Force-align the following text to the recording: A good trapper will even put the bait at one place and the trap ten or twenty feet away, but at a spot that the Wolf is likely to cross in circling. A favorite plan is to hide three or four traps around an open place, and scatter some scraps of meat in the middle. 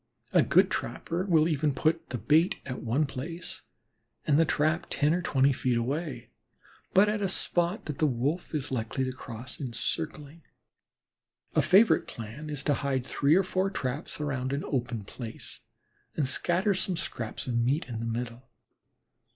A 0.33 0.41
good 0.41 0.71
trapper 0.71 1.27
will 1.27 1.47
even 1.47 1.75
put 1.75 2.09
the 2.09 2.17
bait 2.17 2.55
at 2.65 2.81
one 2.81 3.05
place 3.05 3.61
and 4.25 4.39
the 4.39 4.45
trap 4.45 4.87
ten 4.89 5.13
or 5.13 5.21
twenty 5.21 5.53
feet 5.53 5.77
away, 5.77 6.31
but 6.91 7.07
at 7.07 7.21
a 7.21 7.29
spot 7.29 7.85
that 7.85 7.99
the 7.99 8.07
Wolf 8.07 8.55
is 8.55 8.71
likely 8.71 9.03
to 9.03 9.11
cross 9.11 9.59
in 9.59 9.73
circling. 9.73 10.41
A 11.53 11.61
favorite 11.61 12.07
plan 12.07 12.49
is 12.49 12.63
to 12.63 12.73
hide 12.73 13.05
three 13.05 13.35
or 13.35 13.43
four 13.43 13.69
traps 13.69 14.19
around 14.19 14.53
an 14.53 14.63
open 14.65 15.03
place, 15.03 15.59
and 16.15 16.27
scatter 16.27 16.73
some 16.73 16.97
scraps 16.97 17.45
of 17.45 17.59
meat 17.59 17.85
in 17.87 17.99
the 17.99 18.05
middle. 18.07 18.49